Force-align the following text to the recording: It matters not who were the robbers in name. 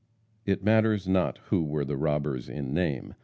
It 0.47 0.63
matters 0.63 1.07
not 1.07 1.37
who 1.51 1.63
were 1.63 1.85
the 1.85 1.95
robbers 1.95 2.49
in 2.49 2.73
name. 2.73 3.13